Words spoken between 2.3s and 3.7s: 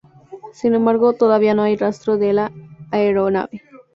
la aeronave.